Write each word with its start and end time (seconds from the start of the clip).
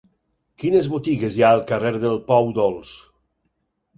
Quines 0.63 0.87
botigues 0.93 1.35
hi 1.35 1.43
ha 1.43 1.51
al 1.57 1.61
carrer 1.73 1.93
del 2.05 2.17
Pou 2.31 2.51
Dolç? 2.57 2.97